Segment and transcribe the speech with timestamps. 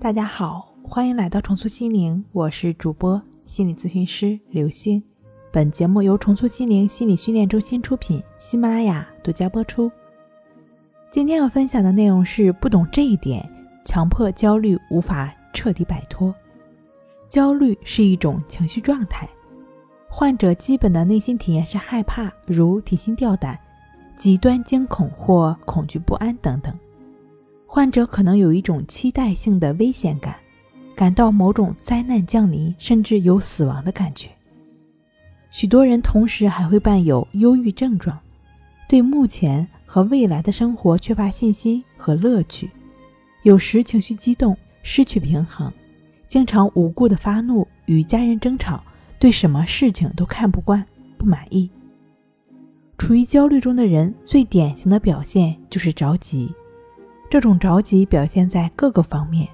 [0.00, 5.02] 大家好，欢迎来到重塑心灵，我是主播心理咨询师刘星。
[5.50, 9.90] 本节目由重塑心灵心理训练中心出品，喜马拉雅独家播出。
[11.10, 13.44] 今天要分享的内容是：不懂这一点，
[13.84, 16.32] 强迫焦虑无法彻底摆脱。
[17.28, 19.28] 焦虑是一种情绪状态，
[20.08, 23.58] 患者基本的内心体验是害怕，如提心吊胆、
[24.16, 26.72] 极端惊恐或恐惧不安等等。
[27.70, 30.34] 患者可能有一种期待性的危险感，
[30.96, 34.30] 感到某种灾难降临，甚至有死亡的感觉。
[35.50, 38.18] 许多人同时还会伴有忧郁症状，
[38.88, 42.70] 对目前和未来的生活缺乏信心和乐趣，
[43.42, 45.70] 有时情绪激动，失去平衡，
[46.26, 48.82] 经常无故的发怒，与家人争吵，
[49.18, 50.82] 对什么事情都看不惯、
[51.18, 51.70] 不满意。
[52.96, 56.50] 处于焦虑中的人最典型的表现就是着急。
[57.30, 59.46] 这种着急表现在各个方面，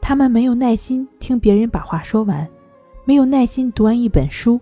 [0.00, 2.48] 他们没有耐心听别人把话说完，
[3.04, 4.60] 没有耐心读完一本书，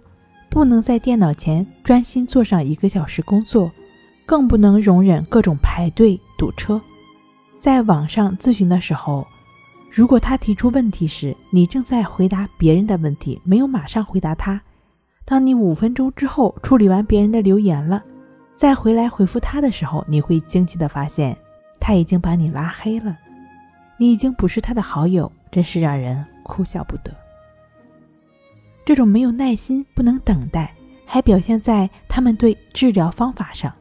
[0.49, 3.71] 不能在电脑前专心坐上一个小时工作，
[4.25, 6.81] 更不能容忍各种排队堵车。
[7.61, 9.27] 在网上咨询的时候，
[9.91, 14.59] 如果他提出问题时，你正在回答别人的问题，没有马上回答他，
[15.27, 18.03] 当你五分钟之后处理完别人的留言了，
[18.55, 21.37] 再回来回复他的时候，你会惊奇的发现。
[21.89, 23.17] 他已经把你拉黑了，
[23.97, 27.11] 你已经不是他的好友，真是让人哭笑不得。
[28.85, 30.75] 这种没有耐心、不能等待，
[31.07, 33.75] 还表现在他们对治疗方法上。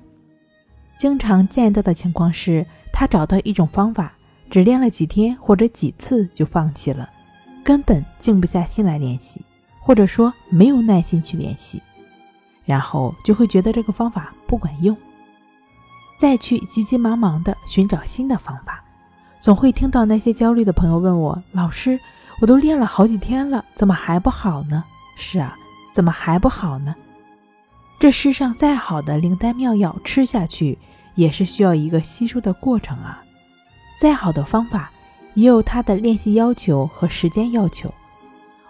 [0.98, 4.14] 经常见到的情况是，他找到一种方法，
[4.50, 7.10] 只练了几天或者几次就放弃了，
[7.62, 9.42] 根本静不下心来练习，
[9.82, 11.82] 或者说没有耐心去练习，
[12.64, 14.96] 然后就会觉得这个方法不管用。
[16.18, 18.84] 再去急急忙忙地寻找新的方法，
[19.40, 22.00] 总会听到那些焦虑的朋友问我：“老师，
[22.42, 24.84] 我都练了好几天了，怎么还不好呢？”
[25.16, 25.56] 是啊，
[25.94, 26.96] 怎么还不好呢？
[28.00, 30.78] 这世上再好的灵丹妙药，吃下去
[31.16, 33.24] 也是需要一个吸收的过程啊。
[34.00, 34.92] 再好的方法，
[35.36, 37.94] 也有它的练习要求和时间要求。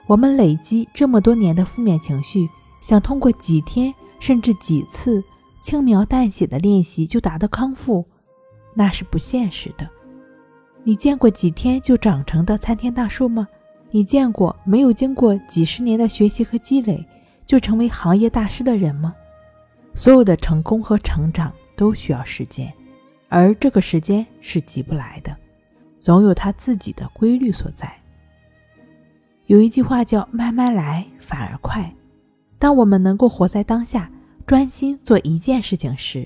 [0.06, 2.50] 我们累积这么多年的负面情绪，
[2.80, 5.24] 想通过几天甚至几次。
[5.68, 8.08] 轻描淡写的练习就达到康复，
[8.74, 9.86] 那是不现实的。
[10.82, 13.46] 你见过几天就长成的参天大树吗？
[13.92, 17.06] 你见过没有经过几十年的学习和积累
[17.46, 19.14] 就成为行业大师的人吗？
[19.94, 22.72] 所有的成功和成长都需要时间，
[23.28, 25.36] 而这个时间是急不来的，
[26.00, 27.94] 总有它自己的规律所在。
[29.48, 31.94] 有一句话叫“慢慢来反而快”，
[32.58, 34.10] 当我们能够活在当下。
[34.48, 36.26] 专心做一件事情时，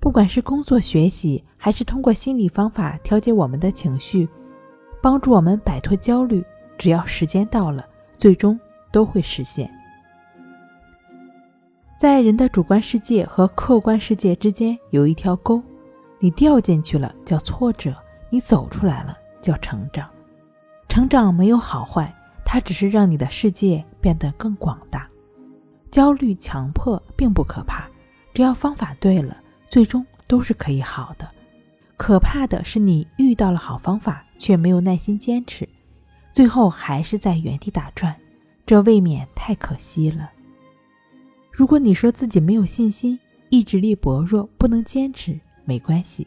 [0.00, 4.26] 不管是工作、学习，还是通过心理方法调节我们的情绪，
[5.02, 6.42] 帮助我们摆脱焦虑，
[6.78, 8.58] 只要时间到了，最终
[8.90, 9.70] 都会实现。
[11.98, 15.62] 在人的主观世界和客观世界之间有一条沟，
[16.20, 17.94] 你掉进去了叫挫折，
[18.30, 20.08] 你走出来了叫成长。
[20.88, 22.10] 成长没有好坏，
[22.46, 25.06] 它只是让你的世界变得更广大。
[25.92, 27.86] 焦虑、强迫并不可怕，
[28.32, 29.36] 只要方法对了，
[29.68, 31.28] 最终都是可以好的。
[31.98, 35.68] 可怕的是你遇到了好方法，却没有耐心坚持，
[36.32, 38.16] 最后还是在原地打转，
[38.64, 40.30] 这未免太可惜了。
[41.50, 43.20] 如果你说自己没有信心、
[43.50, 46.26] 意志力薄弱，不能坚持，没关系，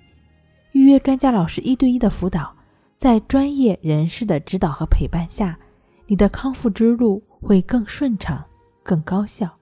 [0.74, 2.54] 预约专家老师一对一的辅导，
[2.98, 5.58] 在专业人士的指导和陪伴下，
[6.06, 8.46] 你的康复之路会更顺畅。
[8.86, 9.58] 更高效。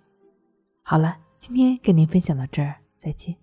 [0.82, 3.43] 好了，今天跟您分享到这儿，再见。